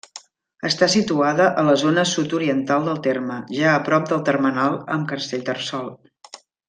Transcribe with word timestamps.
Està 0.69 0.87
situada 0.93 1.45
a 1.61 1.65
la 1.67 1.75
zona 1.81 2.05
sud-oriental 2.11 2.87
del 2.87 3.03
terme, 3.09 3.37
ja 3.59 3.69
a 3.75 3.83
prop 3.91 4.09
del 4.13 4.25
termenal 4.31 4.79
amb 4.97 5.07
Castellterçol. 5.13 5.93